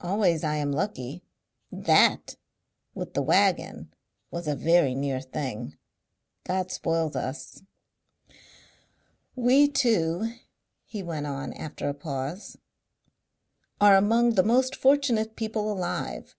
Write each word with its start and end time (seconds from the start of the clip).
Always 0.00 0.42
I 0.42 0.56
am 0.56 0.72
lucky. 0.72 1.22
THAT 1.70 2.34
with 2.92 3.14
the 3.14 3.22
waggon 3.22 3.94
was 4.32 4.48
a 4.48 4.56
very 4.56 4.96
near 4.96 5.20
thing. 5.20 5.76
God 6.42 6.72
spoils 6.72 7.14
us. 7.14 7.62
"We 9.36 9.68
two," 9.68 10.34
he 10.82 11.04
went 11.04 11.26
on, 11.28 11.52
after 11.52 11.88
a 11.88 11.94
pause, 11.94 12.58
"are 13.80 13.94
among 13.94 14.30
the 14.34 14.42
most 14.42 14.74
fortunate 14.74 15.36
people 15.36 15.70
alive. 15.72 16.34